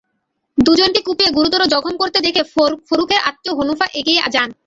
দুজনকে 0.57 0.99
কুপিয়ে 1.07 1.35
গুরুতর 1.37 1.61
জখম 1.73 1.95
করতে 2.01 2.19
দেখে 2.25 2.41
ফরুখের 2.87 3.21
আত্মীয় 3.29 3.53
হনুফা 3.59 3.87
এগিয়ে 3.99 4.21
যান। 4.35 4.49